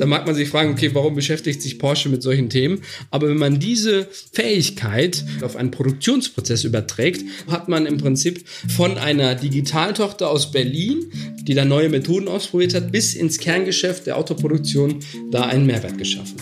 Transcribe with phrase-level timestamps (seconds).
[0.00, 2.80] Da mag man sich fragen, okay, warum beschäftigt sich Porsche mit solchen Themen?
[3.10, 9.34] Aber wenn man diese Fähigkeit auf einen Produktionsprozess überträgt, hat man im Prinzip von einer
[9.34, 11.12] Digitaltochter aus Berlin,
[11.42, 15.00] die da neue Methoden ausprobiert hat, bis ins Kerngeschäft der Autoproduktion
[15.30, 16.36] da einen Mehrwert geschaffen.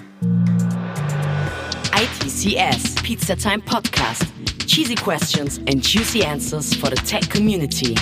[1.97, 4.25] ITCS, Pizza Time Podcast.
[4.67, 7.97] Cheesy questions and juicy answers for the tech community.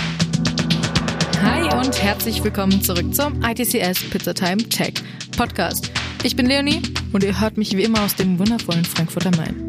[1.73, 4.93] Und herzlich willkommen zurück zum ITCS Pizza Time Tech
[5.35, 5.91] Podcast.
[6.23, 9.67] Ich bin Leonie und ihr hört mich wie immer aus dem wundervollen Frankfurter Main.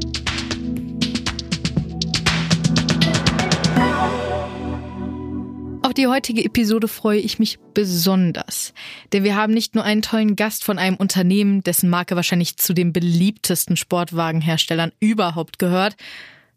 [5.82, 8.74] Auf die heutige Episode freue ich mich besonders,
[9.12, 12.74] denn wir haben nicht nur einen tollen Gast von einem Unternehmen, dessen Marke wahrscheinlich zu
[12.74, 15.96] den beliebtesten Sportwagenherstellern überhaupt gehört,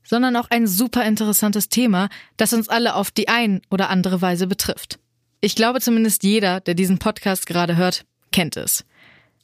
[0.03, 4.45] sondern auch ein super interessantes Thema, das uns alle auf die ein oder andere Weise
[4.45, 4.99] betrifft.
[5.44, 8.86] Ich glaube zumindest jeder, der diesen Podcast gerade hört, kennt es.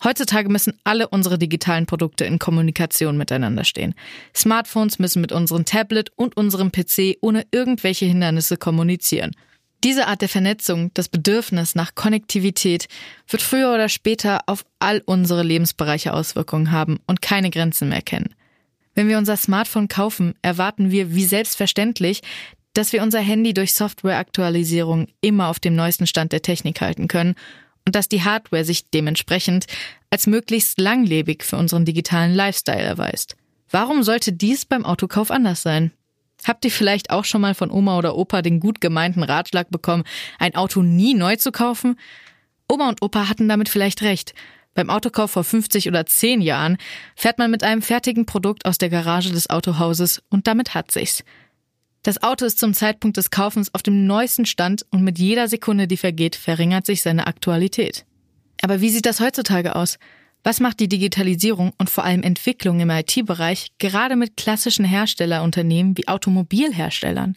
[0.04, 3.96] Heutzutage müssen alle unsere digitalen Produkte in Kommunikation miteinander stehen.
[4.36, 9.32] Smartphones müssen mit unserem Tablet und unserem PC ohne irgendwelche Hindernisse kommunizieren.
[9.84, 12.88] Diese Art der Vernetzung, das Bedürfnis nach Konnektivität,
[13.28, 18.36] wird früher oder später auf all unsere Lebensbereiche Auswirkungen haben und keine Grenzen mehr kennen.
[18.94, 22.22] Wenn wir unser Smartphone kaufen, erwarten wir wie selbstverständlich,
[22.78, 27.34] dass wir unser Handy durch Softwareaktualisierung immer auf dem neuesten Stand der Technik halten können
[27.88, 29.66] und dass die Hardware sich dementsprechend
[30.12, 33.36] als möglichst langlebig für unseren digitalen Lifestyle erweist.
[33.72, 35.92] Warum sollte dies beim Autokauf anders sein?
[36.46, 40.04] Habt ihr vielleicht auch schon mal von Oma oder Opa den gut gemeinten Ratschlag bekommen,
[40.38, 41.98] ein Auto nie neu zu kaufen?
[42.70, 44.36] Oma und Opa hatten damit vielleicht recht.
[44.76, 46.78] Beim Autokauf vor 50 oder 10 Jahren
[47.16, 51.24] fährt man mit einem fertigen Produkt aus der Garage des Autohauses und damit hat sich's.
[52.04, 55.88] Das Auto ist zum Zeitpunkt des Kaufens auf dem neuesten Stand und mit jeder Sekunde,
[55.88, 58.06] die vergeht, verringert sich seine Aktualität.
[58.62, 59.98] Aber wie sieht das heutzutage aus?
[60.44, 66.08] Was macht die Digitalisierung und vor allem Entwicklung im IT-Bereich gerade mit klassischen Herstellerunternehmen wie
[66.08, 67.36] Automobilherstellern?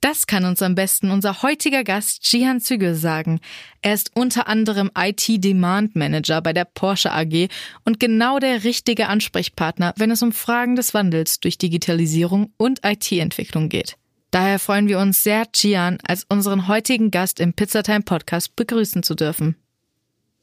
[0.00, 3.40] Das kann uns am besten unser heutiger Gast Jihan Zügel sagen.
[3.82, 7.48] Er ist unter anderem IT-Demand Manager bei der Porsche AG
[7.84, 13.68] und genau der richtige Ansprechpartner, wenn es um Fragen des Wandels durch Digitalisierung und IT-Entwicklung
[13.68, 13.96] geht.
[14.30, 19.14] Daher freuen wir uns sehr, Jian als unseren heutigen Gast im Pizzatime Podcast begrüßen zu
[19.16, 19.56] dürfen.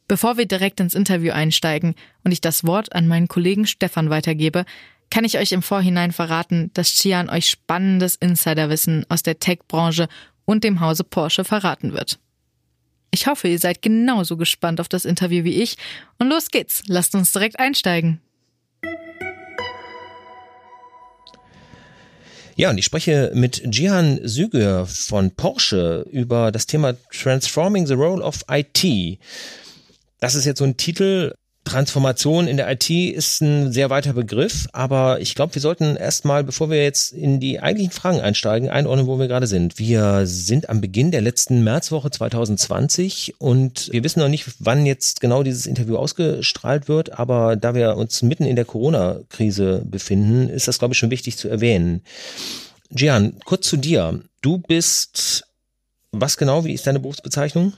[0.07, 4.65] Bevor wir direkt ins Interview einsteigen und ich das Wort an meinen Kollegen Stefan weitergebe,
[5.09, 10.07] kann ich euch im Vorhinein verraten, dass Chian euch spannendes Insiderwissen aus der Tech-Branche
[10.45, 12.19] und dem Hause Porsche verraten wird.
[13.11, 15.77] Ich hoffe, ihr seid genauso gespannt auf das Interview wie ich.
[16.19, 18.19] Und los geht's, lasst uns direkt einsteigen.
[22.57, 28.23] Ja, und ich spreche mit Jihan Süger von Porsche über das Thema Transforming the Role
[28.23, 29.19] of IT.
[30.19, 31.33] Das ist jetzt so ein Titel,
[31.65, 36.43] Transformation in der IT ist ein sehr weiter Begriff, aber ich glaube, wir sollten erstmal,
[36.43, 39.79] bevor wir jetzt in die eigentlichen Fragen einsteigen, einordnen, wo wir gerade sind.
[39.79, 45.21] Wir sind am Beginn der letzten Märzwoche 2020 und wir wissen noch nicht, wann jetzt
[45.21, 50.67] genau dieses Interview ausgestrahlt wird, aber da wir uns mitten in der Corona-Krise befinden, ist
[50.67, 52.01] das, glaube ich, schon wichtig zu erwähnen.
[52.91, 54.21] Gian, kurz zu dir.
[54.41, 55.47] Du bist,
[56.11, 57.73] was genau, wie ist deine Berufsbezeichnung?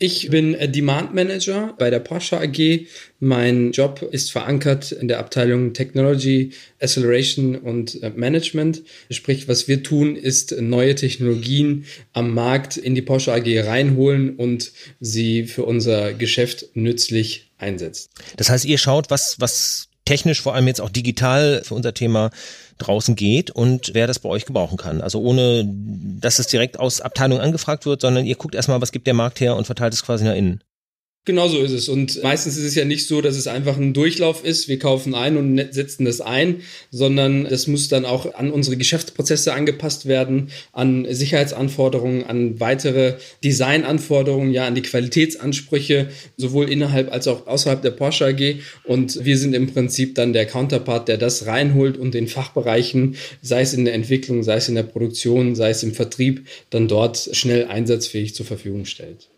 [0.00, 2.86] Ich bin Demand Manager bei der Porsche AG.
[3.18, 8.82] Mein Job ist verankert in der Abteilung Technology, Acceleration und äh, Management.
[9.10, 14.70] Sprich, was wir tun, ist neue Technologien am Markt in die Porsche AG reinholen und
[15.00, 18.08] sie für unser Geschäft nützlich einsetzen.
[18.36, 22.30] Das heißt, ihr schaut, was, was technisch, vor allem jetzt auch digital für unser Thema
[22.78, 25.02] draußen geht und wer das bei euch gebrauchen kann.
[25.02, 29.06] Also ohne, dass es direkt aus Abteilung angefragt wird, sondern ihr guckt erstmal, was gibt
[29.06, 30.62] der Markt her und verteilt es quasi nach innen.
[31.28, 31.90] Genau so ist es.
[31.90, 34.66] Und meistens ist es ja nicht so, dass es einfach ein Durchlauf ist.
[34.66, 38.78] Wir kaufen ein und ne-, setzen das ein, sondern es muss dann auch an unsere
[38.78, 46.08] Geschäftsprozesse angepasst werden, an Sicherheitsanforderungen, an weitere Designanforderungen, ja, an die Qualitätsansprüche,
[46.38, 48.60] sowohl innerhalb als auch außerhalb der Porsche AG.
[48.84, 53.60] Und wir sind im Prinzip dann der Counterpart, der das reinholt und den Fachbereichen, sei
[53.60, 57.28] es in der Entwicklung, sei es in der Produktion, sei es im Vertrieb, dann dort
[57.32, 59.28] schnell einsatzfähig zur Verfügung stellt.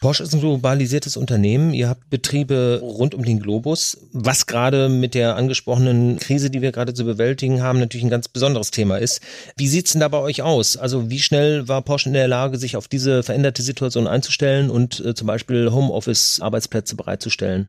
[0.00, 1.74] Porsche ist ein globalisiertes Unternehmen.
[1.74, 6.70] Ihr habt Betriebe rund um den Globus, was gerade mit der angesprochenen Krise, die wir
[6.70, 9.20] gerade zu bewältigen haben, natürlich ein ganz besonderes Thema ist.
[9.56, 10.76] Wie sieht's denn da bei euch aus?
[10.76, 15.04] Also wie schnell war Porsche in der Lage, sich auf diese veränderte Situation einzustellen und
[15.04, 17.66] äh, zum Beispiel Homeoffice-Arbeitsplätze bereitzustellen?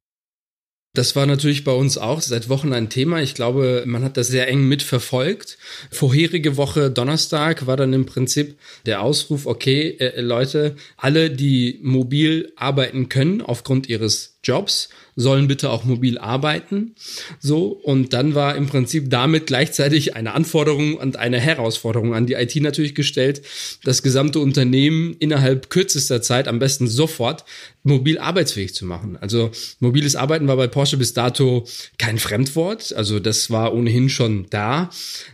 [0.93, 3.21] Das war natürlich bei uns auch seit Wochen ein Thema.
[3.21, 5.59] Ich glaube, man hat das sehr eng mitverfolgt.
[5.91, 8.57] Vorherige Woche Donnerstag war dann im Prinzip
[8.87, 15.69] der Ausruf, okay, äh, Leute, alle, die mobil arbeiten können aufgrund ihres Jobs, sollen bitte
[15.69, 16.95] auch mobil arbeiten.
[17.39, 17.67] So.
[17.67, 22.55] Und dann war im Prinzip damit gleichzeitig eine Anforderung und eine Herausforderung an die IT
[22.57, 23.41] natürlich gestellt,
[23.83, 27.43] das gesamte Unternehmen innerhalb kürzester Zeit, am besten sofort,
[27.83, 29.17] mobil arbeitsfähig zu machen.
[29.17, 32.93] Also mobiles Arbeiten war bei Porsche bis dato kein Fremdwort.
[32.93, 34.89] Also das war ohnehin schon da.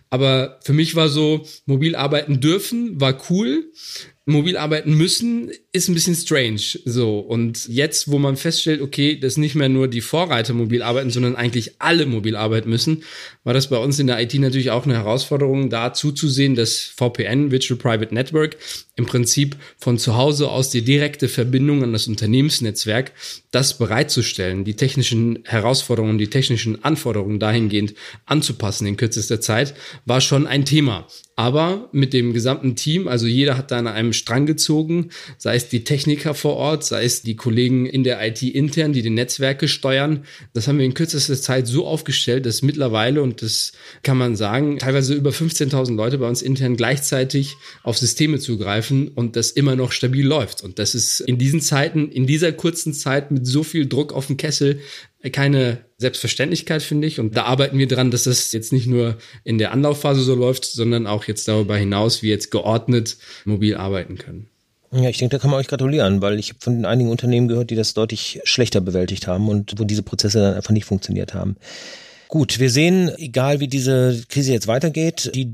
[0.10, 3.66] Aber für mich war so, mobil arbeiten dürfen, war cool
[4.25, 6.62] mobil arbeiten müssen, ist ein bisschen strange.
[6.86, 7.19] So.
[7.19, 11.36] Und jetzt, wo man feststellt, okay, dass nicht mehr nur die Vorreiter mobil arbeiten, sondern
[11.36, 13.04] eigentlich alle mobil arbeiten müssen,
[13.44, 17.51] war das bei uns in der IT natürlich auch eine Herausforderung, da zuzusehen, dass VPN,
[17.51, 18.57] Virtual Private Network,
[18.95, 23.12] im Prinzip von zu Hause aus die direkte Verbindung an das Unternehmensnetzwerk,
[23.51, 27.94] das bereitzustellen, die technischen Herausforderungen, die technischen Anforderungen dahingehend
[28.25, 29.74] anzupassen in kürzester Zeit,
[30.06, 31.07] war schon ein Thema.
[31.36, 35.65] Aber mit dem gesamten Team, also jeder hat da an einem Strang gezogen, sei es
[35.70, 39.68] die Techniker vor Ort, sei es die Kollegen in der IT intern, die die Netzwerke
[39.68, 40.26] steuern.
[40.54, 43.74] Das haben wir in kürzester Zeit so aufgestellt, dass mittlerweile, und das
[44.04, 49.36] kann man sagen, teilweise über 15.000 Leute bei uns intern gleichzeitig auf Systeme zugreifen und
[49.36, 50.64] das immer noch stabil läuft.
[50.64, 54.28] Und das ist in diesen Zeiten, in dieser kurzen Zeit mit so viel Druck auf
[54.28, 54.80] dem Kessel
[55.32, 57.20] keine Selbstverständlichkeit, finde ich.
[57.20, 60.66] Und da arbeiten wir dran, dass das jetzt nicht nur in der Anlaufphase so läuft,
[60.66, 64.50] sondern auch jetzt darüber hinaus, wie jetzt geordnet mobil arbeiten können.
[64.95, 67.69] Ja, ich denke, da kann man euch gratulieren, weil ich habe von einigen Unternehmen gehört,
[67.69, 71.57] die das deutlich schlechter bewältigt haben und wo diese Prozesse dann einfach nicht funktioniert haben.
[72.30, 75.51] Gut, wir sehen, egal wie diese Krise jetzt weitergeht, die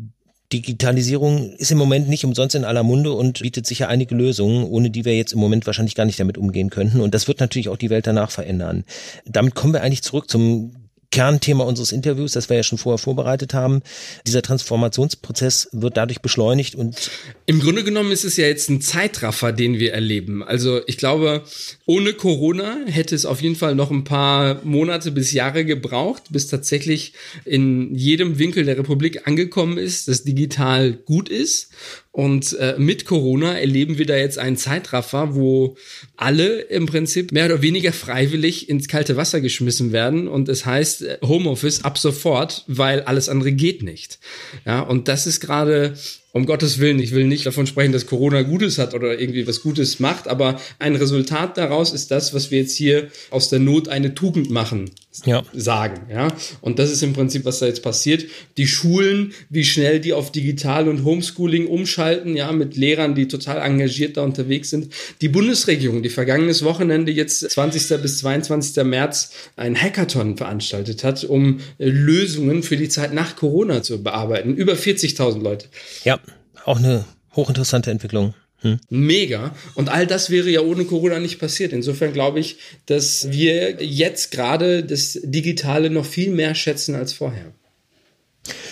[0.53, 4.89] Digitalisierung ist im Moment nicht umsonst in aller Munde und bietet sicher einige Lösungen, ohne
[4.89, 7.01] die wir jetzt im Moment wahrscheinlich gar nicht damit umgehen könnten.
[7.01, 8.83] Und das wird natürlich auch die Welt danach verändern.
[9.25, 10.75] Damit kommen wir eigentlich zurück zum
[11.11, 13.81] Kernthema unseres Interviews, das wir ja schon vorher vorbereitet haben.
[14.25, 17.11] Dieser Transformationsprozess wird dadurch beschleunigt und
[17.45, 20.41] im Grunde genommen ist es ja jetzt ein Zeitraffer, den wir erleben.
[20.41, 21.43] Also ich glaube,
[21.85, 26.47] ohne Corona hätte es auf jeden Fall noch ein paar Monate bis Jahre gebraucht, bis
[26.47, 27.13] tatsächlich
[27.43, 31.71] in jedem Winkel der Republik angekommen ist, dass digital gut ist.
[32.11, 35.77] Und äh, mit Corona erleben wir da jetzt einen Zeitraffer, wo
[36.17, 40.27] alle im Prinzip mehr oder weniger freiwillig ins kalte Wasser geschmissen werden.
[40.27, 44.19] Und es heißt äh, Homeoffice ab sofort, weil alles andere geht nicht.
[44.65, 45.93] Ja, und das ist gerade
[46.33, 49.61] um Gottes Willen, ich will nicht davon sprechen, dass Corona Gutes hat oder irgendwie was
[49.61, 53.89] Gutes macht, aber ein Resultat daraus ist das, was wir jetzt hier aus der Not
[53.89, 54.91] eine Tugend machen,
[55.25, 55.43] ja.
[55.53, 56.29] sagen, ja.
[56.61, 58.25] Und das ist im Prinzip, was da jetzt passiert.
[58.55, 63.57] Die Schulen, wie schnell die auf Digital und Homeschooling umschalten, ja, mit Lehrern, die total
[63.57, 64.93] engagiert da unterwegs sind.
[65.19, 68.01] Die Bundesregierung, die vergangenes Wochenende jetzt 20.
[68.01, 68.83] bis 22.
[68.85, 74.55] März ein Hackathon veranstaltet hat, um Lösungen für die Zeit nach Corona zu bearbeiten.
[74.55, 75.67] Über 40.000 Leute.
[76.05, 76.20] Ja
[76.65, 77.05] auch eine
[77.35, 78.33] hochinteressante Entwicklung.
[78.61, 78.79] Hm.
[78.89, 79.55] Mega.
[79.73, 81.73] Und all das wäre ja ohne Corona nicht passiert.
[81.73, 87.53] Insofern glaube ich, dass wir jetzt gerade das Digitale noch viel mehr schätzen als vorher.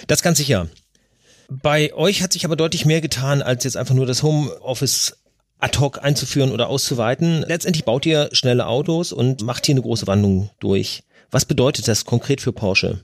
[0.07, 0.69] Das ganz sicher.
[1.49, 5.17] Bei euch hat sich aber deutlich mehr getan, als jetzt einfach nur das Homeoffice
[5.57, 7.43] ad hoc einzuführen oder auszuweiten.
[7.47, 11.03] Letztendlich baut ihr schnelle Autos und macht hier eine große Wandlung durch.
[11.31, 13.01] Was bedeutet das konkret für Porsche?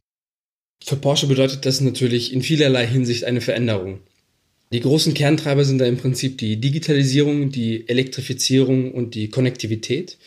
[0.83, 4.01] Für Porsche bedeutet das natürlich in vielerlei Hinsicht eine Veränderung.
[4.71, 10.17] Die großen Kerntreiber sind da im Prinzip die Digitalisierung, die Elektrifizierung und die Konnektivität.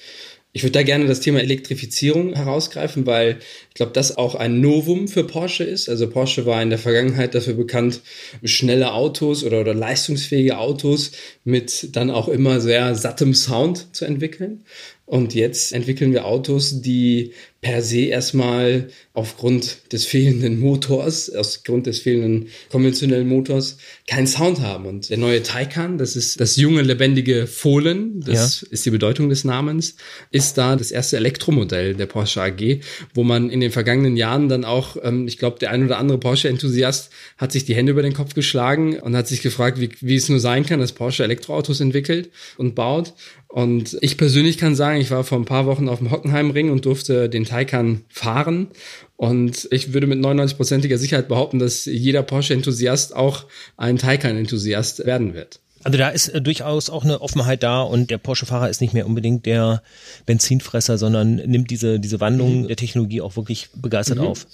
[0.52, 5.06] Ich würde da gerne das Thema Elektrifizierung herausgreifen, weil ich glaube, das auch ein Novum
[5.06, 5.88] für Porsche ist.
[5.88, 8.00] Also Porsche war in der Vergangenheit dafür bekannt,
[8.42, 11.12] schnelle Autos oder, oder leistungsfähige Autos
[11.44, 14.64] mit dann auch immer sehr sattem Sound zu entwickeln.
[15.08, 22.00] Und jetzt entwickeln wir Autos, die per se erstmal aufgrund des fehlenden Motors, aufgrund des
[22.00, 24.84] fehlenden konventionellen Motors, keinen Sound haben.
[24.84, 28.68] Und der neue Taycan, das ist das junge, lebendige Fohlen, das ja.
[28.70, 29.96] ist die Bedeutung des Namens,
[30.30, 32.80] ist da das erste Elektromodell der Porsche AG,
[33.14, 36.18] wo man in den vergangenen Jahren dann auch, ähm, ich glaube, der ein oder andere
[36.18, 40.16] Porsche-Enthusiast hat sich die Hände über den Kopf geschlagen und hat sich gefragt, wie, wie
[40.16, 43.14] es nur sein kann, dass Porsche Elektroautos entwickelt und baut.
[43.48, 46.84] Und ich persönlich kann sagen, ich war vor ein paar Wochen auf dem Hockenheimring und
[46.84, 48.68] durfte den Taycan fahren.
[49.16, 53.46] Und ich würde mit 99%iger Sicherheit behaupten, dass jeder Porsche-Enthusiast auch
[53.78, 55.60] ein Taycan-Enthusiast werden wird.
[55.84, 59.06] Also da ist äh, durchaus auch eine Offenheit da und der Porsche-Fahrer ist nicht mehr
[59.06, 59.82] unbedingt der
[60.26, 62.68] Benzinfresser, sondern nimmt diese, diese Wandlung mhm.
[62.68, 64.24] der Technologie auch wirklich begeistert mhm.
[64.26, 64.46] auf.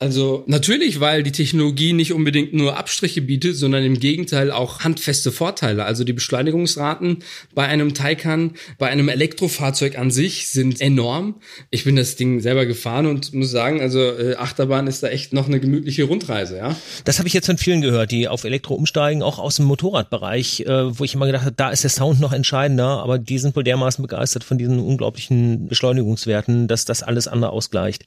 [0.00, 5.30] Also natürlich, weil die Technologie nicht unbedingt nur Abstriche bietet, sondern im Gegenteil auch handfeste
[5.30, 5.84] Vorteile.
[5.84, 7.18] Also die Beschleunigungsraten
[7.54, 11.36] bei einem Taycan, bei einem Elektrofahrzeug an sich sind enorm.
[11.70, 15.32] Ich bin das Ding selber gefahren und muss sagen, also äh, Achterbahn ist da echt
[15.32, 16.76] noch eine gemütliche Rundreise, ja.
[17.04, 20.60] Das habe ich jetzt von vielen gehört, die auf Elektro umsteigen, auch aus dem Motorradbereich,
[20.60, 23.54] äh, wo ich immer gedacht habe, da ist der Sound noch entscheidender, aber die sind
[23.54, 28.06] wohl dermaßen begeistert von diesen unglaublichen Beschleunigungswerten, dass das alles andere ausgleicht.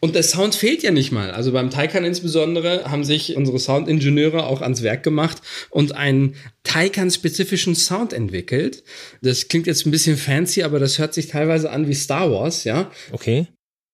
[0.00, 1.30] Und der Sound fehlt ja nicht mal.
[1.30, 7.74] Also beim Taycan insbesondere haben sich unsere Soundingenieure auch ans Werk gemacht und einen Taycan-spezifischen
[7.74, 8.84] Sound entwickelt.
[9.22, 12.64] Das klingt jetzt ein bisschen fancy, aber das hört sich teilweise an wie Star Wars,
[12.64, 12.90] ja.
[13.12, 13.46] Okay.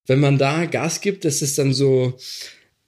[0.07, 2.19] Wenn man da Gas gibt, das ist dann so,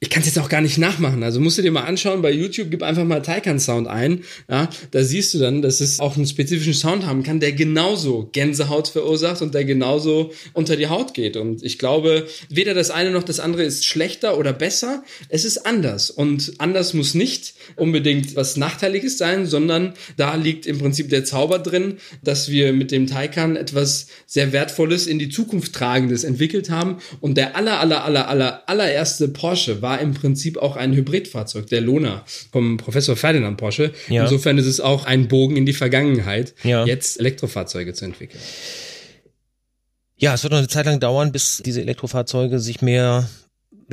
[0.02, 1.22] ich kann es jetzt auch gar nicht nachmachen.
[1.22, 4.24] Also musst du dir mal anschauen, bei YouTube gib einfach mal Taycan Sound ein.
[4.50, 8.28] Ja, da siehst du dann, dass es auch einen spezifischen Sound haben kann, der genauso
[8.32, 11.36] Gänsehaut verursacht und der genauso unter die Haut geht.
[11.36, 15.04] Und ich glaube, weder das eine noch das andere ist schlechter oder besser.
[15.28, 16.10] Es ist anders.
[16.10, 21.60] Und anders muss nicht unbedingt was Nachteiliges sein, sondern da liegt im Prinzip der Zauber
[21.60, 26.96] drin, dass wir mit dem Taycan etwas sehr Wertvolles in die Zukunft tragendes entwickelt haben.
[27.20, 31.66] Und der aller, aller, aller, aller, allererste Porsche war war im Prinzip auch ein Hybridfahrzeug,
[31.66, 33.92] der Lona vom Professor Ferdinand Porsche.
[34.08, 34.22] Ja.
[34.22, 36.86] Insofern ist es auch ein Bogen in die Vergangenheit, ja.
[36.86, 38.40] jetzt Elektrofahrzeuge zu entwickeln.
[40.16, 43.28] Ja, es wird noch eine Zeit lang dauern, bis diese Elektrofahrzeuge sich mehr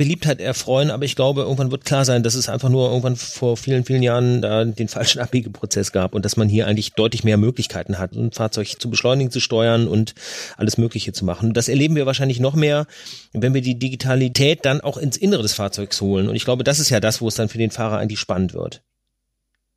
[0.00, 3.58] Beliebtheit erfreuen, aber ich glaube, irgendwann wird klar sein, dass es einfach nur irgendwann vor
[3.58, 7.36] vielen, vielen Jahren da den falschen Abbiegeprozess gab und dass man hier eigentlich deutlich mehr
[7.36, 10.14] Möglichkeiten hat, ein Fahrzeug zu beschleunigen, zu steuern und
[10.56, 11.52] alles Mögliche zu machen.
[11.52, 12.86] Das erleben wir wahrscheinlich noch mehr,
[13.34, 16.28] wenn wir die Digitalität dann auch ins Innere des Fahrzeugs holen.
[16.28, 18.54] Und ich glaube, das ist ja das, wo es dann für den Fahrer eigentlich spannend
[18.54, 18.80] wird.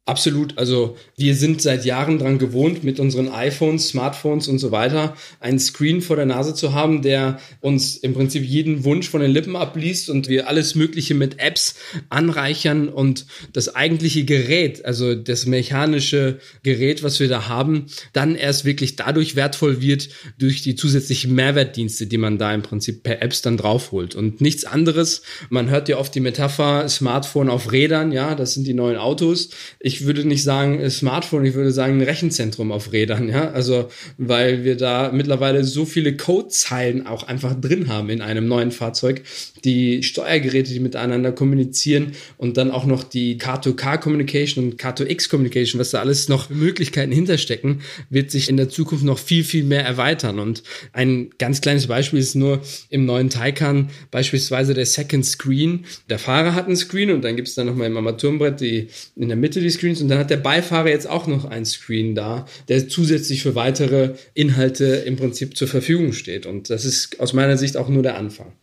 [0.06, 0.58] Absolut.
[0.58, 5.60] Also wir sind seit Jahren dran gewohnt, mit unseren iPhones, Smartphones und so weiter einen
[5.60, 9.56] Screen vor der Nase zu haben, der uns im Prinzip jeden Wunsch von den Lippen
[9.56, 11.76] abliest und wir alles Mögliche mit Apps
[12.10, 18.66] anreichern und das eigentliche Gerät, also das mechanische Gerät, was wir da haben, dann erst
[18.66, 23.42] wirklich dadurch wertvoll wird durch die zusätzlichen Mehrwertdienste, die man da im Prinzip per Apps
[23.42, 24.16] dann draufholt.
[24.16, 25.22] Und nichts anderes.
[25.50, 29.52] Man hört ja oft die Metapher Smartphone auf Rädern, ja, das sind die neuen Autos.
[29.80, 33.52] Ich ich würde nicht sagen äh, Smartphone, ich würde sagen ein Rechenzentrum auf Rädern, ja.
[33.52, 38.72] Also, weil wir da mittlerweile so viele Codezeilen auch einfach drin haben in einem neuen
[38.72, 39.22] Fahrzeug,
[39.64, 45.80] die Steuergeräte, die miteinander kommunizieren und dann auch noch die Car-to-Car Communication und Car-to-X Communication,
[45.80, 49.86] was da alles noch Möglichkeiten hinterstecken, wird sich in der Zukunft noch viel, viel mehr
[49.86, 50.40] erweitern.
[50.40, 55.86] Und ein ganz kleines Beispiel ist nur im neuen Taycan beispielsweise der Second Screen.
[56.10, 59.28] Der Fahrer hat einen Screen und dann gibt es dann nochmal im Armaturenbrett die, in
[59.28, 62.46] der Mitte die Screens und dann hat der Beifahrer jetzt auch noch einen Screen da,
[62.70, 66.46] der zusätzlich für weitere Inhalte im Prinzip zur Verfügung steht.
[66.46, 68.54] Und das ist aus meiner Sicht auch nur der Anfang.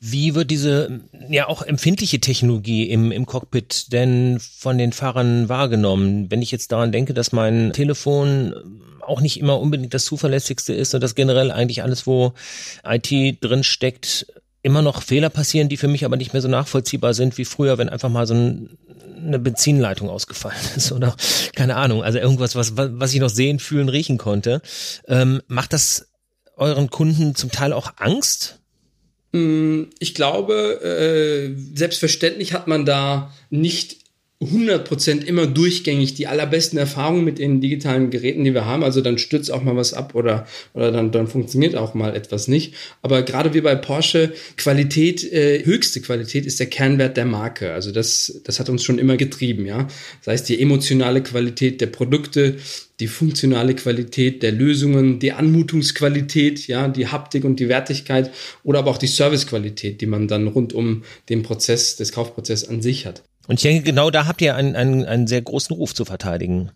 [0.00, 6.30] Wie wird diese ja auch empfindliche Technologie im, im Cockpit denn von den Fahrern wahrgenommen?
[6.30, 8.54] Wenn ich jetzt daran denke, dass mein Telefon
[9.00, 12.34] auch nicht immer unbedingt das zuverlässigste ist und dass generell eigentlich alles, wo
[12.84, 14.26] IT drin steckt,
[14.62, 17.78] immer noch Fehler passieren, die für mich aber nicht mehr so nachvollziehbar sind wie früher,
[17.78, 18.78] wenn einfach mal so ein,
[19.18, 21.16] eine Benzinleitung ausgefallen ist oder
[21.54, 24.62] keine Ahnung, also irgendwas, was, was ich noch sehen, fühlen, riechen konnte.
[25.06, 26.08] Ähm, macht das
[26.56, 28.58] euren Kunden zum Teil auch Angst?
[29.32, 34.07] Mm, ich glaube, äh, selbstverständlich hat man da nicht
[34.40, 38.84] 100% immer durchgängig die allerbesten Erfahrungen mit den digitalen Geräten, die wir haben.
[38.84, 42.46] Also dann stürzt auch mal was ab oder, oder dann, dann funktioniert auch mal etwas
[42.46, 42.74] nicht.
[43.02, 47.72] Aber gerade wie bei Porsche, Qualität, äh, höchste Qualität ist der Kernwert der Marke.
[47.72, 49.88] Also das, das hat uns schon immer getrieben, ja.
[50.24, 52.58] Das heißt, die emotionale Qualität der Produkte,
[53.00, 58.30] die funktionale Qualität der Lösungen, die Anmutungsqualität, ja, die Haptik und die Wertigkeit
[58.62, 62.82] oder aber auch die Servicequalität, die man dann rund um den Prozess, des Kaufprozesses an
[62.82, 63.24] sich hat.
[63.48, 66.70] Und ich denke, genau da habt ihr einen, einen, einen sehr großen Ruf zu verteidigen.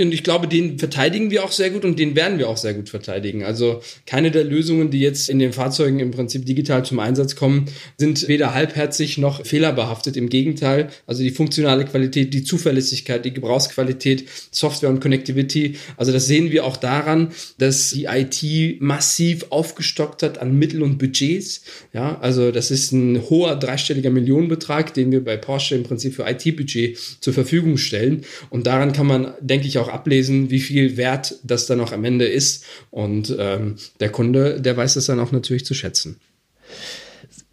[0.00, 2.74] Und ich glaube, den verteidigen wir auch sehr gut und den werden wir auch sehr
[2.74, 3.44] gut verteidigen.
[3.44, 7.66] Also keine der Lösungen, die jetzt in den Fahrzeugen im Prinzip digital zum Einsatz kommen,
[7.98, 10.16] sind weder halbherzig noch fehlerbehaftet.
[10.16, 15.76] Im Gegenteil, also die funktionale Qualität, die Zuverlässigkeit, die Gebrauchsqualität, Software und Connectivity.
[15.96, 20.98] Also das sehen wir auch daran, dass die IT massiv aufgestockt hat an Mittel und
[20.98, 21.62] Budgets.
[21.92, 26.26] Ja, also das ist ein hoher dreistelliger Millionenbetrag, den wir bei Porsche im Prinzip für
[26.26, 28.24] IT-Budget zur Verfügung stellen.
[28.48, 32.04] Und daran kann man, denke ich, auch ablesen, wie viel Wert das dann auch am
[32.04, 32.64] Ende ist.
[32.90, 36.20] Und ähm, der Kunde, der weiß das dann auch natürlich zu schätzen.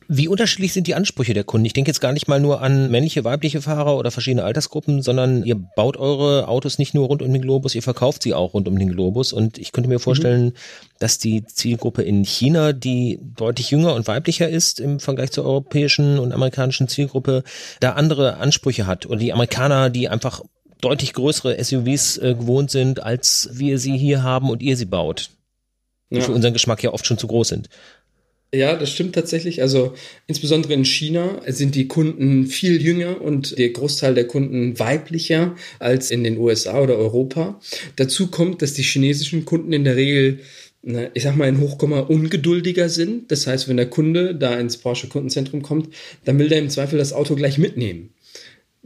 [0.09, 1.65] Wie unterschiedlich sind die Ansprüche der Kunden?
[1.65, 5.43] Ich denke jetzt gar nicht mal nur an männliche, weibliche Fahrer oder verschiedene Altersgruppen, sondern
[5.43, 8.69] ihr baut eure Autos nicht nur rund um den Globus, ihr verkauft sie auch rund
[8.69, 9.33] um den Globus.
[9.33, 10.53] Und ich könnte mir vorstellen, mhm.
[10.99, 16.19] dass die Zielgruppe in China, die deutlich jünger und weiblicher ist im Vergleich zur europäischen
[16.19, 17.43] und amerikanischen Zielgruppe,
[17.81, 19.07] da andere Ansprüche hat.
[19.07, 20.41] Oder die Amerikaner, die einfach
[20.81, 25.31] deutlich größere SUVs äh, gewohnt sind, als wir sie hier haben und ihr sie baut.
[26.09, 26.21] Die ja.
[26.21, 27.69] für unseren Geschmack ja oft schon zu groß sind.
[28.53, 29.61] Ja, das stimmt tatsächlich.
[29.61, 29.93] Also
[30.25, 36.11] insbesondere in China sind die Kunden viel jünger und der Großteil der Kunden weiblicher als
[36.11, 37.59] in den USA oder Europa.
[37.97, 40.39] Dazu kommt, dass die chinesischen Kunden in der Regel
[41.13, 43.29] ich sag mal in Hochkomma ungeduldiger sind.
[43.29, 45.89] Das heißt, wenn der Kunde da ins Porsche Kundenzentrum kommt,
[46.23, 48.13] dann will der im Zweifel das Auto gleich mitnehmen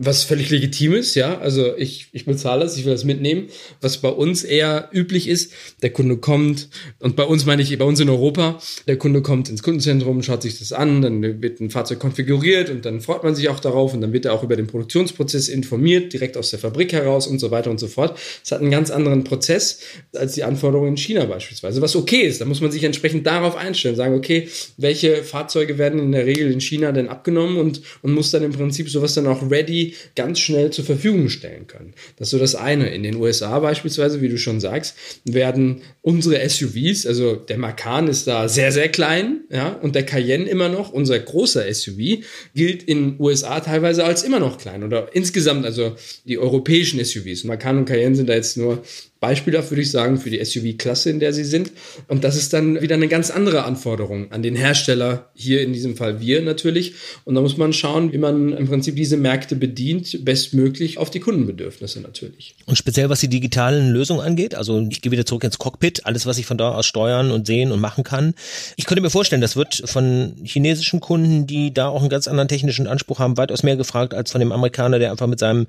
[0.03, 1.38] was völlig legitim ist, ja.
[1.38, 3.48] Also ich, ich bezahle das, ich will das mitnehmen.
[3.81, 5.53] Was bei uns eher üblich ist,
[5.84, 9.50] der Kunde kommt, und bei uns meine ich, bei uns in Europa, der Kunde kommt
[9.50, 13.36] ins Kundenzentrum, schaut sich das an, dann wird ein Fahrzeug konfiguriert und dann freut man
[13.36, 16.58] sich auch darauf und dann wird er auch über den Produktionsprozess informiert, direkt aus der
[16.58, 18.17] Fabrik heraus und so weiter und so fort.
[18.43, 19.81] Es hat einen ganz anderen Prozess
[20.15, 22.41] als die Anforderungen in China beispielsweise, was okay ist.
[22.41, 26.51] Da muss man sich entsprechend darauf einstellen, sagen, okay, welche Fahrzeuge werden in der Regel
[26.51, 30.39] in China denn abgenommen und, und muss dann im Prinzip sowas dann auch ready ganz
[30.39, 31.93] schnell zur Verfügung stellen können.
[32.17, 32.89] Das ist so das eine.
[32.89, 34.95] In den USA beispielsweise, wie du schon sagst,
[35.25, 40.45] werden unsere SUVs, also der Macan ist da sehr, sehr klein, ja, und der Cayenne
[40.45, 42.24] immer noch, unser großer SUV,
[42.55, 45.95] gilt in USA teilweise als immer noch klein oder insgesamt, also
[46.25, 47.43] die europäischen SUVs.
[47.43, 48.83] Macan und Cayenne sind da jetzt nur
[49.21, 51.71] beispielhaft, würde ich sagen, für die SUV-Klasse, in der sie sind.
[52.07, 55.95] Und das ist dann wieder eine ganz andere Anforderung an den Hersteller, hier in diesem
[55.95, 56.95] Fall wir natürlich.
[57.23, 61.19] Und da muss man schauen, wie man im Prinzip diese Märkte bedient, bestmöglich auf die
[61.19, 62.55] Kundenbedürfnisse natürlich.
[62.65, 66.25] Und speziell was die digitalen Lösungen angeht, also ich gehe wieder zurück ins Cockpit, alles,
[66.25, 68.33] was ich von da aus steuern und sehen und machen kann.
[68.75, 72.47] Ich könnte mir vorstellen, das wird von chinesischen Kunden, die da auch einen ganz anderen
[72.47, 75.67] technischen Anspruch haben, weitaus mehr gefragt als von dem Amerikaner, der einfach mit seinem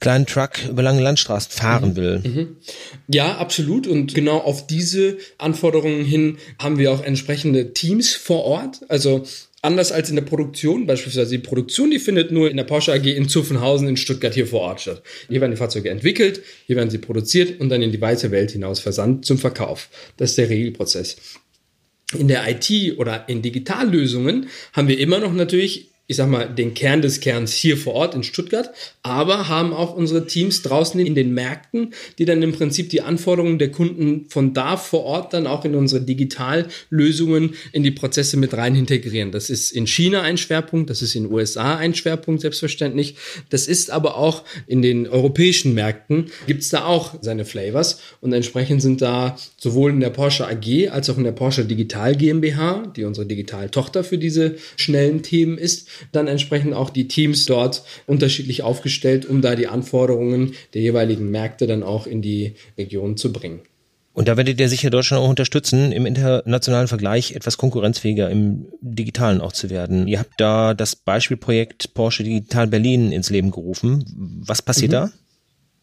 [0.00, 1.96] kleinen Truck über lange Landstraßen fahren mhm.
[1.96, 2.18] will.
[2.24, 2.56] Mhm.
[3.08, 3.86] Ja, absolut.
[3.86, 8.80] Und genau auf diese Anforderungen hin haben wir auch entsprechende Teams vor Ort.
[8.88, 9.24] Also
[9.62, 13.04] anders als in der Produktion, beispielsweise die Produktion, die findet nur in der Porsche AG
[13.04, 15.02] in Zuffenhausen in Stuttgart hier vor Ort statt.
[15.28, 18.52] Hier werden die Fahrzeuge entwickelt, hier werden sie produziert und dann in die weite Welt
[18.52, 19.90] hinaus versandt zum Verkauf.
[20.16, 21.16] Das ist der Regelprozess.
[22.18, 26.74] In der IT oder in Digitallösungen haben wir immer noch natürlich ich sag mal, den
[26.74, 28.70] Kern des Kerns hier vor Ort in Stuttgart,
[29.04, 33.60] aber haben auch unsere Teams draußen in den Märkten, die dann im Prinzip die Anforderungen
[33.60, 38.54] der Kunden von da vor Ort dann auch in unsere Digitallösungen in die Prozesse mit
[38.54, 39.30] rein integrieren.
[39.30, 43.14] Das ist in China ein Schwerpunkt, das ist in den USA ein Schwerpunkt, selbstverständlich.
[43.48, 48.82] Das ist aber auch in den europäischen Märkten, gibt's da auch seine Flavors und entsprechend
[48.82, 53.04] sind da sowohl in der Porsche AG als auch in der Porsche Digital GmbH, die
[53.04, 59.26] unsere Digital-Tochter für diese schnellen Themen ist, dann entsprechend auch die Teams dort unterschiedlich aufgestellt,
[59.26, 63.60] um da die Anforderungen der jeweiligen Märkte dann auch in die Region zu bringen.
[64.12, 69.40] Und da werdet ihr sicher Deutschland auch unterstützen, im internationalen Vergleich etwas konkurrenzfähiger im Digitalen
[69.40, 70.08] auch zu werden.
[70.08, 74.04] Ihr habt da das Beispielprojekt Porsche Digital Berlin ins Leben gerufen.
[74.44, 74.94] Was passiert mhm.
[74.94, 75.10] da?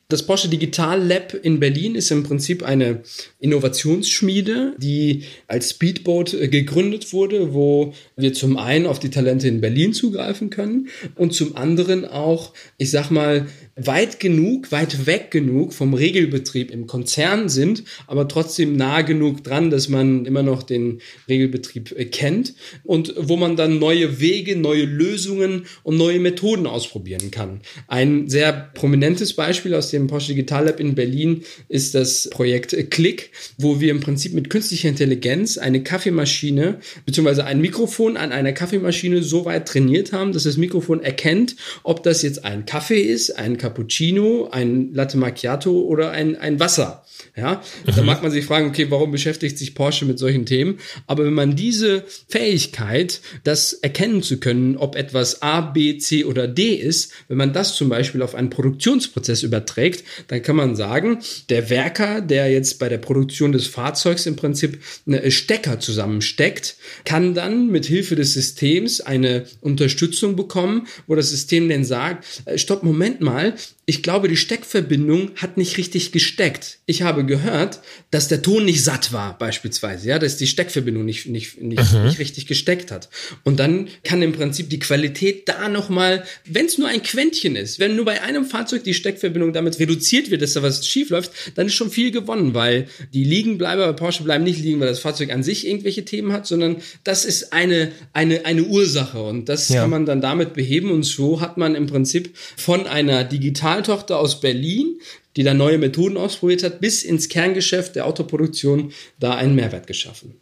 [0.10, 3.02] Das Porsche Digital Lab in Berlin ist im Prinzip eine
[3.40, 9.60] Innovationsschmiede, die als Speedboat äh, gegründet wurde, wo wir zum einen auf die Talente in
[9.60, 15.74] Berlin zugreifen können und zum anderen auch, ich sag mal, weit genug, weit weg genug
[15.74, 21.00] vom Regelbetrieb im Konzern sind, aber trotzdem nah genug dran, dass man immer noch den
[21.30, 27.30] Regelbetrieb äh, kennt und wo man dann neue Wege, neue Lösungen und neue Methoden ausprobieren
[27.30, 27.62] kann.
[27.88, 33.32] Ein sehr prominentes Beispiel aus dem Porsche Digital Lab in Berlin ist das Projekt Click,
[33.58, 37.42] wo wir im Prinzip mit künstlicher Intelligenz eine Kaffeemaschine bzw.
[37.42, 42.24] ein Mikrofon an einer Kaffeemaschine so weit trainiert haben, dass das Mikrofon erkennt, ob das
[42.24, 47.04] jetzt ein Kaffee ist, ein Cappuccino, ein Latte Macchiato oder ein, ein Wasser.
[47.36, 50.80] Ja, da mag man sich fragen, okay, warum beschäftigt sich Porsche mit solchen Themen?
[51.06, 56.48] Aber wenn man diese Fähigkeit, das erkennen zu können, ob etwas A, B, C oder
[56.48, 61.20] D ist, wenn man das zum Beispiel auf einen Produktionsprozess überträgt, dann kann man sagen,
[61.50, 67.34] der Werker, der jetzt bei der Produktion des Fahrzeugs im Prinzip eine Stecker zusammensteckt, kann
[67.34, 72.84] dann mit Hilfe des Systems eine Unterstützung bekommen, wo das System dann sagt, äh, stopp,
[72.84, 73.54] Moment mal,
[73.90, 76.80] ich glaube, die Steckverbindung hat nicht richtig gesteckt.
[76.88, 77.80] Ich habe gehört,
[78.12, 82.04] dass der Ton nicht satt war, beispielsweise, ja, dass die Steckverbindung nicht, nicht, nicht, mhm.
[82.04, 83.08] nicht richtig gesteckt hat.
[83.46, 87.80] Und dann kann im Prinzip die Qualität da nochmal, wenn es nur ein Quäntchen ist,
[87.80, 91.32] wenn nur bei einem Fahrzeug die Steckverbindung damit reduziert wird, dass da was schief läuft,
[91.56, 95.00] dann ist schon viel gewonnen, weil die Liegenbleiber bei Porsche bleiben nicht liegen, weil das
[95.00, 99.70] Fahrzeug an sich irgendwelche Themen hat, sondern das ist eine, eine, eine Ursache und das
[99.70, 99.80] ja.
[99.80, 104.20] kann man dann damit beheben und so hat man im Prinzip von einer digitalen Digitaltochter
[104.20, 105.00] aus Berlin,
[105.38, 110.36] die da neue Methoden ausprobiert hat, bis ins Kerngeschäft der Autoproduktion da einen Mehrwert geschaffen.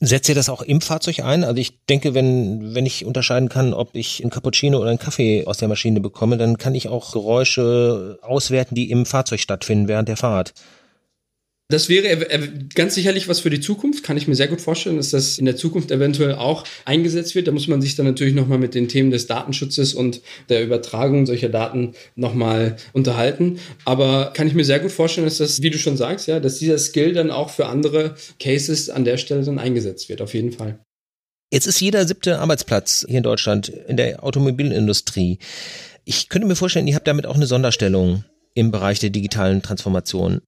[0.00, 1.44] Setzt ihr das auch im Fahrzeug ein?
[1.44, 5.46] Also ich denke, wenn, wenn ich unterscheiden kann, ob ich einen Cappuccino oder einen Kaffee
[5.46, 10.08] aus der Maschine bekomme, dann kann ich auch Geräusche auswerten, die im Fahrzeug stattfinden während
[10.08, 10.54] der Fahrt.
[11.72, 12.26] Das wäre
[12.74, 15.46] ganz sicherlich was für die Zukunft, kann ich mir sehr gut vorstellen, dass das in
[15.46, 17.48] der Zukunft eventuell auch eingesetzt wird.
[17.48, 21.24] Da muss man sich dann natürlich nochmal mit den Themen des Datenschutzes und der Übertragung
[21.24, 23.58] solcher Daten nochmal unterhalten.
[23.86, 26.58] Aber kann ich mir sehr gut vorstellen, dass das, wie du schon sagst, ja, dass
[26.58, 30.52] dieser Skill dann auch für andere Cases an der Stelle dann eingesetzt wird, auf jeden
[30.52, 30.78] Fall.
[31.50, 35.38] Jetzt ist jeder siebte Arbeitsplatz hier in Deutschland in der Automobilindustrie.
[36.04, 40.42] Ich könnte mir vorstellen, ihr habt damit auch eine Sonderstellung im Bereich der digitalen Transformation.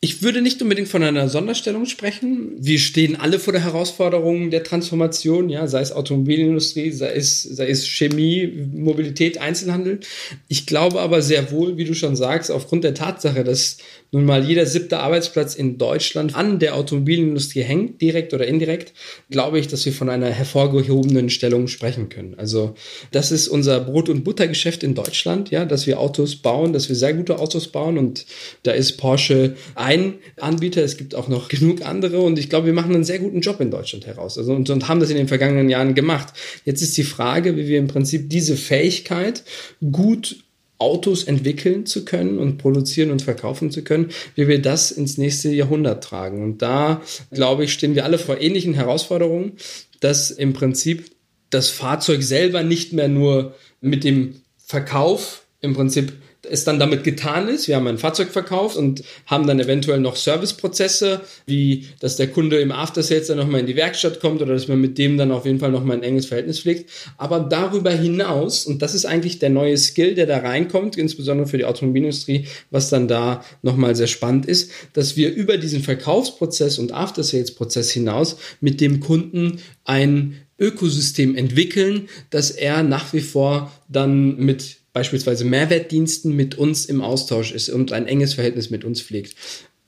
[0.00, 2.52] Ich würde nicht unbedingt von einer Sonderstellung sprechen.
[2.56, 7.68] Wir stehen alle vor der Herausforderung der Transformation, ja, sei es Automobilindustrie, sei es, sei
[7.68, 9.98] es Chemie, Mobilität, Einzelhandel.
[10.46, 13.78] Ich glaube aber sehr wohl, wie du schon sagst, aufgrund der Tatsache, dass
[14.10, 18.94] nun mal jeder siebte Arbeitsplatz in Deutschland an der Automobilindustrie hängt, direkt oder indirekt,
[19.30, 22.34] glaube ich, dass wir von einer hervorgehobenen Stellung sprechen können.
[22.38, 22.74] Also
[23.10, 26.96] das ist unser Brot- und Buttergeschäft in Deutschland, ja, dass wir Autos bauen, dass wir
[26.96, 28.24] sehr gute Autos bauen und
[28.62, 29.56] da ist Porsche
[29.88, 33.18] ein Anbieter, es gibt auch noch genug andere und ich glaube, wir machen einen sehr
[33.18, 36.34] guten Job in Deutschland heraus also, und, und haben das in den vergangenen Jahren gemacht.
[36.66, 39.44] Jetzt ist die Frage, wie wir im Prinzip diese Fähigkeit
[39.90, 40.44] gut
[40.76, 45.48] Autos entwickeln zu können und produzieren und verkaufen zu können, wie wir das ins nächste
[45.48, 46.44] Jahrhundert tragen.
[46.44, 47.00] Und da,
[47.32, 49.52] glaube ich, stehen wir alle vor ähnlichen Herausforderungen,
[50.00, 51.10] dass im Prinzip
[51.50, 56.12] das Fahrzeug selber nicht mehr nur mit dem Verkauf im Prinzip
[56.50, 57.68] es dann damit getan ist.
[57.68, 62.58] Wir haben ein Fahrzeug verkauft und haben dann eventuell noch Serviceprozesse, wie dass der Kunde
[62.60, 65.30] im After Sales dann nochmal in die Werkstatt kommt oder dass man mit dem dann
[65.30, 66.90] auf jeden Fall nochmal ein enges Verhältnis pflegt.
[67.16, 71.58] Aber darüber hinaus, und das ist eigentlich der neue Skill, der da reinkommt, insbesondere für
[71.58, 76.92] die Automobilindustrie, was dann da nochmal sehr spannend ist, dass wir über diesen Verkaufsprozess und
[76.92, 83.72] After Sales Prozess hinaus mit dem Kunden ein Ökosystem entwickeln, dass er nach wie vor
[83.88, 89.00] dann mit beispielsweise Mehrwertdiensten mit uns im Austausch ist und ein enges Verhältnis mit uns
[89.00, 89.36] pflegt.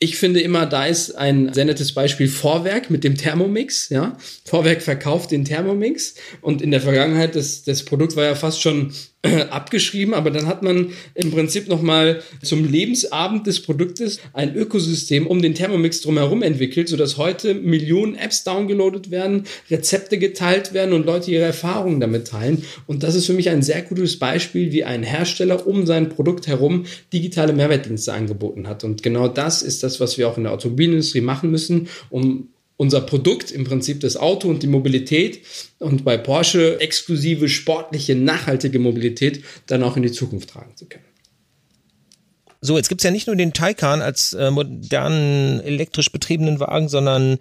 [0.03, 3.91] Ich finde immer, da ist ein sehr nettes Beispiel Vorwerk mit dem Thermomix.
[3.91, 8.63] Ja, Vorwerk verkauft den Thermomix und in der Vergangenheit das, das Produkt war ja fast
[8.63, 8.93] schon
[9.51, 15.43] abgeschrieben, aber dann hat man im Prinzip nochmal zum Lebensabend des Produktes ein Ökosystem um
[15.43, 21.31] den Thermomix drumherum entwickelt, sodass heute Millionen Apps downgeloadet werden, Rezepte geteilt werden und Leute
[21.31, 22.65] ihre Erfahrungen damit teilen.
[22.87, 26.47] Und das ist für mich ein sehr gutes Beispiel, wie ein Hersteller um sein Produkt
[26.47, 28.85] herum digitale Mehrwertdienste angeboten hat.
[28.85, 33.03] Und genau das ist das, was wir auch in der Automobilindustrie machen müssen, um unser
[33.03, 35.43] Produkt, im Prinzip das Auto und die Mobilität
[35.81, 41.05] und bei Porsche exklusive, sportliche, nachhaltige Mobilität dann auch in die Zukunft tragen zu können.
[42.63, 47.39] So, jetzt gibt's ja nicht nur den Taycan als äh, modernen elektrisch betriebenen Wagen, sondern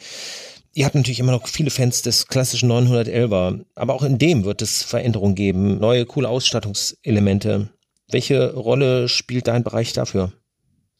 [0.73, 3.65] ihr habt natürlich immer noch viele Fans des klassischen 911er.
[3.75, 7.69] Aber auch in dem wird es Veränderungen geben, neue coole Ausstattungselemente.
[8.09, 10.33] Welche Rolle spielt dein Bereich dafür?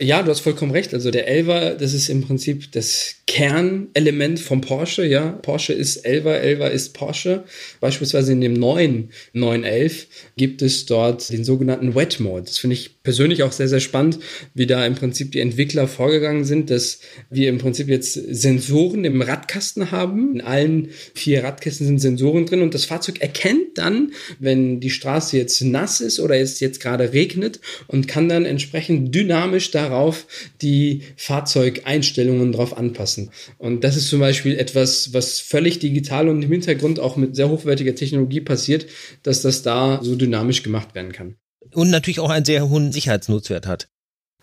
[0.01, 0.93] Ja, du hast vollkommen recht.
[0.93, 5.05] Also der Elva, das ist im Prinzip das Kernelement vom Porsche.
[5.05, 7.43] Ja, Porsche ist Elva, Elva ist Porsche.
[7.81, 10.07] Beispielsweise in dem neuen 911
[10.37, 12.45] gibt es dort den sogenannten Wet Mode.
[12.45, 14.19] Das finde ich persönlich auch sehr, sehr spannend,
[14.53, 19.21] wie da im Prinzip die Entwickler vorgegangen sind, dass wir im Prinzip jetzt Sensoren im
[19.21, 20.35] Radkasten haben.
[20.35, 25.35] In allen vier Radkästen sind Sensoren drin und das Fahrzeug erkennt dann, wenn die Straße
[25.35, 30.27] jetzt nass ist oder es jetzt gerade regnet und kann dann entsprechend dynamisch da darauf
[30.61, 33.31] die Fahrzeugeinstellungen drauf anpassen.
[33.57, 37.49] Und das ist zum Beispiel etwas, was völlig digital und im Hintergrund auch mit sehr
[37.49, 38.85] hochwertiger Technologie passiert,
[39.23, 41.35] dass das da so dynamisch gemacht werden kann.
[41.73, 43.89] Und natürlich auch einen sehr hohen Sicherheitsnutzwert hat.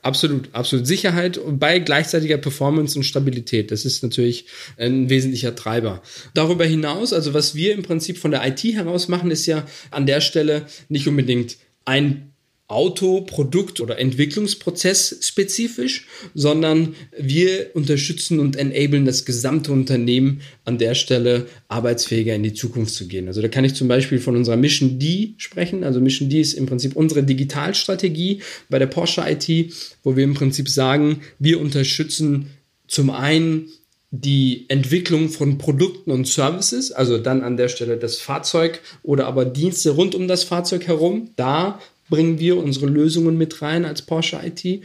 [0.03, 0.87] Absolut, absolut.
[0.87, 3.73] Sicherheit bei gleichzeitiger Performance und Stabilität.
[3.73, 6.01] Das ist natürlich ein wesentlicher Treiber.
[6.33, 10.07] Darüber hinaus, also was wir im Prinzip von der IT heraus machen, ist ja an
[10.07, 12.36] der Stelle nicht unbedingt ein
[12.69, 20.95] Auto, Produkt oder Entwicklungsprozess spezifisch, sondern wir unterstützen und enablen das gesamte Unternehmen an der
[20.95, 23.29] Stelle arbeitsfähiger in die Zukunft zu gehen.
[23.29, 25.85] Also da kann ich zum Beispiel von unserer Mission D sprechen.
[25.85, 30.35] Also Mission D ist im Prinzip unsere Digitalstrategie bei der Porsche IT, wo wir im
[30.35, 32.51] Prinzip sagen, wir unterstützen
[32.89, 33.69] zum einen
[34.11, 39.45] die Entwicklung von Produkten und Services, also dann an der Stelle das Fahrzeug oder aber
[39.45, 41.31] Dienste rund um das Fahrzeug herum.
[41.37, 44.83] Da bringen wir unsere Lösungen mit rein als Porsche IT.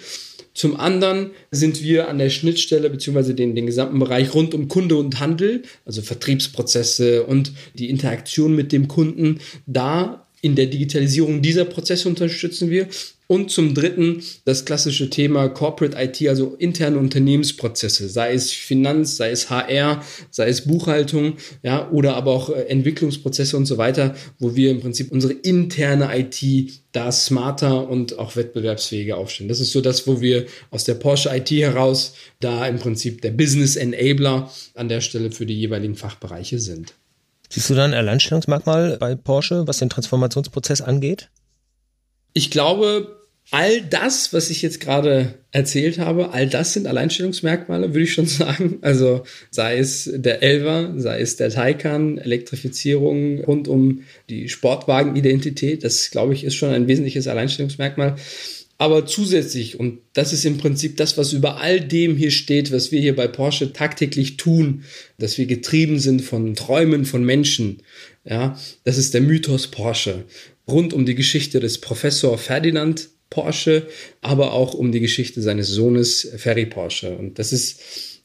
[0.53, 4.97] Zum anderen sind wir an der Schnittstelle beziehungsweise den, den gesamten Bereich rund um Kunde
[4.97, 11.65] und Handel, also Vertriebsprozesse und die Interaktion mit dem Kunden, da in der Digitalisierung dieser
[11.65, 12.87] Prozesse unterstützen wir.
[13.31, 19.31] Und zum Dritten das klassische Thema Corporate IT, also interne Unternehmensprozesse, sei es Finanz, sei
[19.31, 24.57] es HR, sei es Buchhaltung, ja, oder aber auch äh, Entwicklungsprozesse und so weiter, wo
[24.57, 29.47] wir im Prinzip unsere interne IT da smarter und auch wettbewerbsfähiger aufstellen.
[29.47, 33.31] Das ist so das, wo wir aus der Porsche IT heraus da im Prinzip der
[33.31, 36.95] Business Enabler an der Stelle für die jeweiligen Fachbereiche sind.
[37.47, 41.29] Siehst du da ein Alleinstellungsmerkmal bei Porsche, was den Transformationsprozess angeht?
[42.33, 43.20] Ich glaube,
[43.51, 48.25] all das, was ich jetzt gerade erzählt habe, all das sind Alleinstellungsmerkmale, würde ich schon
[48.27, 48.79] sagen.
[48.81, 56.09] Also sei es der Elver, sei es der Taycan, Elektrifizierung rund um die Sportwagenidentität, das
[56.11, 58.15] glaube ich ist schon ein wesentliches Alleinstellungsmerkmal.
[58.77, 62.91] Aber zusätzlich, und das ist im Prinzip das, was über all dem hier steht, was
[62.91, 64.85] wir hier bei Porsche tagtäglich tun,
[65.19, 67.83] dass wir getrieben sind von Träumen von Menschen,
[68.23, 70.23] ja, das ist der Mythos Porsche.
[70.67, 73.87] Rund um die Geschichte des Professor Ferdinand Porsche,
[74.21, 77.17] aber auch um die Geschichte seines Sohnes Ferry Porsche.
[77.17, 77.81] Und das ist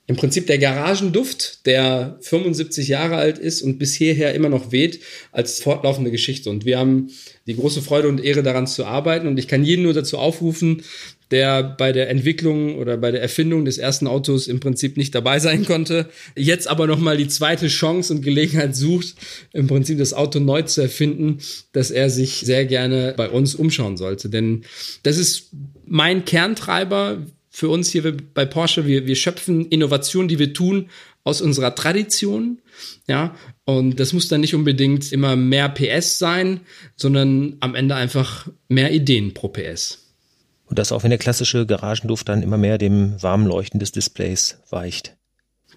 [0.09, 5.01] im Prinzip der Garagenduft, der 75 Jahre alt ist und bis hierher immer noch weht,
[5.33, 6.49] als fortlaufende Geschichte.
[6.49, 7.11] Und wir haben
[7.47, 9.27] die große Freude und Ehre daran zu arbeiten.
[9.27, 10.83] Und ich kann jeden nur dazu aufrufen,
[11.31, 15.39] der bei der Entwicklung oder bei der Erfindung des ersten Autos im Prinzip nicht dabei
[15.41, 19.17] sein konnte, jetzt aber nochmal die zweite Chance und Gelegenheit sucht,
[19.53, 21.39] im Prinzip das Auto neu zu erfinden,
[21.73, 24.29] dass er sich sehr gerne bei uns umschauen sollte.
[24.29, 24.63] Denn
[25.03, 25.51] das ist
[25.85, 27.19] mein Kerntreiber
[27.51, 28.87] für uns hier bei Porsche.
[28.87, 30.91] Wir, wir schöpfen Innovationen, die wir tun,
[31.25, 32.59] aus unserer Tradition.
[33.09, 33.35] Ja,
[33.65, 36.61] und das muss dann nicht unbedingt immer mehr PS sein,
[36.95, 40.06] sondern am Ende einfach mehr Ideen pro PS.
[40.67, 44.59] Und das auch wenn der klassische Garagenduft dann immer mehr dem warmen Leuchten des Displays
[44.71, 45.17] weicht.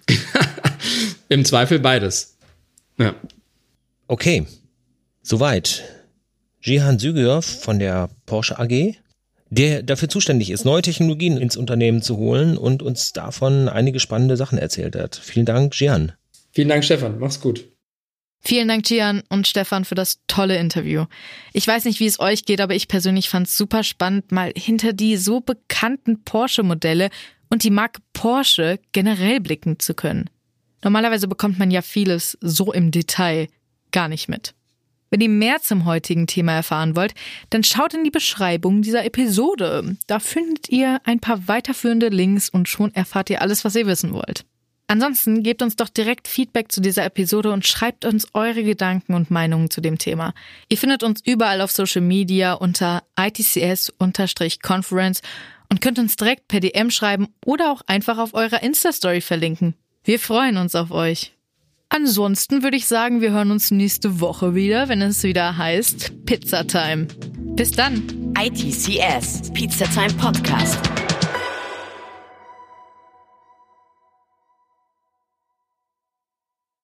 [1.28, 2.36] Im Zweifel beides.
[2.98, 3.14] Ja.
[4.08, 4.46] Okay.
[5.22, 5.84] Soweit.
[6.60, 8.94] Jihan Sügür von der Porsche AG,
[9.48, 14.36] der dafür zuständig ist, neue Technologien ins Unternehmen zu holen und uns davon einige spannende
[14.36, 15.16] Sachen erzählt hat.
[15.16, 16.12] Vielen Dank, Jihan.
[16.52, 17.18] Vielen Dank, Stefan.
[17.18, 17.64] Mach's gut.
[18.42, 21.04] Vielen Dank, Gian und Stefan, für das tolle Interview.
[21.52, 24.52] Ich weiß nicht, wie es euch geht, aber ich persönlich fand es super spannend, mal
[24.56, 27.10] hinter die so bekannten Porsche-Modelle
[27.50, 30.30] und die Marke Porsche generell blicken zu können.
[30.82, 33.48] Normalerweise bekommt man ja vieles so im Detail
[33.92, 34.54] gar nicht mit.
[35.10, 37.14] Wenn ihr mehr zum heutigen Thema erfahren wollt,
[37.50, 39.96] dann schaut in die Beschreibung dieser Episode.
[40.06, 44.12] Da findet ihr ein paar weiterführende Links und schon erfahrt ihr alles, was ihr wissen
[44.12, 44.44] wollt.
[44.90, 49.30] Ansonsten gebt uns doch direkt Feedback zu dieser Episode und schreibt uns eure Gedanken und
[49.30, 50.34] Meinungen zu dem Thema.
[50.68, 55.22] Ihr findet uns überall auf Social Media unter ITCS-Conference
[55.68, 59.74] und könnt uns direkt per DM schreiben oder auch einfach auf eurer Insta-Story verlinken.
[60.02, 61.34] Wir freuen uns auf euch.
[61.88, 66.66] Ansonsten würde ich sagen, wir hören uns nächste Woche wieder, wenn es wieder heißt Pizza
[66.66, 67.06] Time.
[67.54, 68.34] Bis dann.
[68.36, 70.80] ITCS, Pizza Time Podcast.